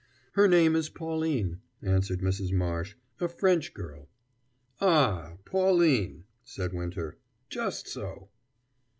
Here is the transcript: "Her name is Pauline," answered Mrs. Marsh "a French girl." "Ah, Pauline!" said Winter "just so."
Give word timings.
"Her 0.31 0.47
name 0.47 0.75
is 0.75 0.89
Pauline," 0.89 1.59
answered 1.83 2.21
Mrs. 2.21 2.51
Marsh 2.51 2.95
"a 3.19 3.27
French 3.27 3.71
girl." 3.71 4.09
"Ah, 4.79 5.37
Pauline!" 5.45 6.23
said 6.43 6.73
Winter 6.73 7.19
"just 7.51 7.87
so." 7.87 8.29